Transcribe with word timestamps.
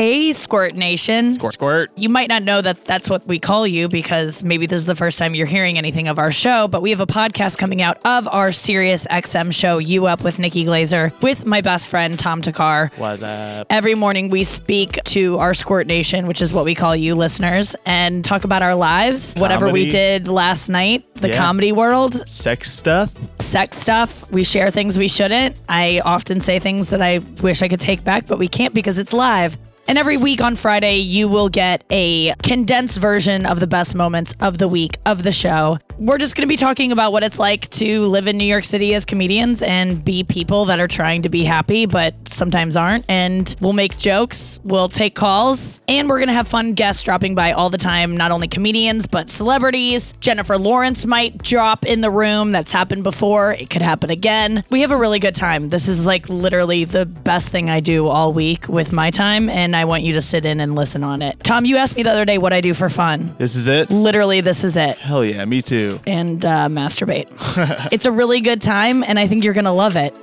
Hey, 0.00 0.32
Squirt 0.32 0.72
Nation. 0.76 1.34
Squirt, 1.34 1.52
squirt. 1.52 1.90
You 1.94 2.08
might 2.08 2.30
not 2.30 2.42
know 2.42 2.62
that 2.62 2.86
that's 2.86 3.10
what 3.10 3.26
we 3.26 3.38
call 3.38 3.66
you 3.66 3.86
because 3.86 4.42
maybe 4.42 4.64
this 4.64 4.78
is 4.78 4.86
the 4.86 4.94
first 4.94 5.18
time 5.18 5.34
you're 5.34 5.44
hearing 5.46 5.76
anything 5.76 6.08
of 6.08 6.18
our 6.18 6.32
show, 6.32 6.68
but 6.68 6.80
we 6.80 6.88
have 6.88 7.00
a 7.00 7.06
podcast 7.06 7.58
coming 7.58 7.82
out 7.82 7.98
of 8.06 8.26
our 8.28 8.50
Sirius 8.50 9.06
XM 9.08 9.52
show, 9.52 9.76
You 9.76 10.06
Up 10.06 10.24
with 10.24 10.38
Nikki 10.38 10.64
Glazer, 10.64 11.12
with 11.20 11.44
my 11.44 11.60
best 11.60 11.88
friend, 11.88 12.18
Tom 12.18 12.40
Thakkar. 12.40 12.96
What's 12.96 13.20
up? 13.22 13.66
Every 13.68 13.94
morning 13.94 14.30
we 14.30 14.42
speak 14.42 15.04
to 15.04 15.36
our 15.36 15.52
Squirt 15.52 15.86
Nation, 15.86 16.26
which 16.26 16.40
is 16.40 16.50
what 16.50 16.64
we 16.64 16.74
call 16.74 16.96
you 16.96 17.14
listeners, 17.14 17.76
and 17.84 18.24
talk 18.24 18.44
about 18.44 18.62
our 18.62 18.74
lives, 18.76 19.34
whatever 19.34 19.68
we 19.68 19.90
did 19.90 20.28
last 20.28 20.70
night, 20.70 21.04
the 21.16 21.28
Yeah. 21.28 21.36
comedy 21.36 21.72
world, 21.72 22.26
Sex 22.26 22.72
stuff. 22.72 23.12
sex 23.38 23.76
stuff. 23.76 24.24
We 24.32 24.44
share 24.44 24.70
things 24.70 24.96
we 24.96 25.08
shouldn't. 25.08 25.56
I 25.68 26.00
often 26.02 26.40
say 26.40 26.58
things 26.58 26.88
that 26.88 27.02
I 27.02 27.18
wish 27.42 27.60
I 27.60 27.68
could 27.68 27.80
take 27.80 28.02
back, 28.02 28.26
but 28.26 28.38
we 28.38 28.48
can't 28.48 28.72
because 28.72 28.98
it's 28.98 29.12
live. 29.12 29.58
And 29.90 29.98
every 29.98 30.18
week 30.18 30.40
on 30.40 30.54
Friday, 30.54 30.98
you 30.98 31.26
will 31.26 31.48
get 31.48 31.82
a 31.90 32.32
condensed 32.44 32.96
version 32.96 33.44
of 33.44 33.58
the 33.58 33.66
best 33.66 33.96
moments 33.96 34.36
of 34.38 34.56
the 34.56 34.68
week 34.68 34.98
of 35.04 35.24
the 35.24 35.32
show. 35.32 35.78
We're 36.00 36.16
just 36.16 36.34
going 36.34 36.44
to 36.44 36.48
be 36.48 36.56
talking 36.56 36.92
about 36.92 37.12
what 37.12 37.22
it's 37.22 37.38
like 37.38 37.68
to 37.72 38.06
live 38.06 38.26
in 38.26 38.38
New 38.38 38.46
York 38.46 38.64
City 38.64 38.94
as 38.94 39.04
comedians 39.04 39.62
and 39.62 40.02
be 40.02 40.24
people 40.24 40.64
that 40.64 40.80
are 40.80 40.88
trying 40.88 41.20
to 41.22 41.28
be 41.28 41.44
happy, 41.44 41.84
but 41.84 42.26
sometimes 42.26 42.74
aren't. 42.74 43.04
And 43.06 43.54
we'll 43.60 43.74
make 43.74 43.98
jokes, 43.98 44.58
we'll 44.64 44.88
take 44.88 45.14
calls, 45.14 45.78
and 45.88 46.08
we're 46.08 46.16
going 46.16 46.28
to 46.28 46.32
have 46.32 46.48
fun 46.48 46.72
guests 46.72 47.02
dropping 47.02 47.34
by 47.34 47.52
all 47.52 47.68
the 47.68 47.76
time. 47.76 48.16
Not 48.16 48.30
only 48.30 48.48
comedians, 48.48 49.06
but 49.06 49.28
celebrities. 49.28 50.14
Jennifer 50.20 50.56
Lawrence 50.56 51.04
might 51.04 51.36
drop 51.42 51.84
in 51.84 52.00
the 52.00 52.10
room. 52.10 52.50
That's 52.50 52.72
happened 52.72 53.02
before. 53.02 53.52
It 53.52 53.68
could 53.68 53.82
happen 53.82 54.08
again. 54.08 54.64
We 54.70 54.80
have 54.80 54.92
a 54.92 54.96
really 54.96 55.18
good 55.18 55.34
time. 55.34 55.68
This 55.68 55.86
is 55.86 56.06
like 56.06 56.30
literally 56.30 56.86
the 56.86 57.04
best 57.04 57.50
thing 57.50 57.68
I 57.68 57.80
do 57.80 58.08
all 58.08 58.32
week 58.32 58.70
with 58.70 58.90
my 58.90 59.10
time, 59.10 59.50
and 59.50 59.76
I 59.76 59.84
want 59.84 60.02
you 60.04 60.14
to 60.14 60.22
sit 60.22 60.46
in 60.46 60.60
and 60.60 60.74
listen 60.74 61.04
on 61.04 61.20
it. 61.20 61.44
Tom, 61.44 61.66
you 61.66 61.76
asked 61.76 61.94
me 61.94 62.02
the 62.04 62.10
other 62.10 62.24
day 62.24 62.38
what 62.38 62.54
I 62.54 62.62
do 62.62 62.72
for 62.72 62.88
fun. 62.88 63.34
This 63.36 63.54
is 63.54 63.66
it. 63.66 63.90
Literally, 63.90 64.40
this 64.40 64.64
is 64.64 64.78
it. 64.78 64.96
Hell 64.96 65.26
yeah, 65.26 65.44
me 65.44 65.60
too. 65.60 65.89
And 66.06 66.44
uh, 66.44 66.68
masturbate. 66.68 67.28
it's 67.92 68.06
a 68.06 68.12
really 68.12 68.40
good 68.40 68.62
time, 68.62 69.02
and 69.02 69.18
I 69.18 69.26
think 69.26 69.44
you're 69.44 69.54
going 69.54 69.64
to 69.64 69.70
love 69.72 69.96
it. 69.96 70.16